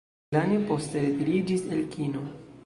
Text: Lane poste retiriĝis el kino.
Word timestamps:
Lane 0.35 0.57
poste 0.71 1.03
retiriĝis 1.03 1.69
el 1.77 1.85
kino. 1.97 2.25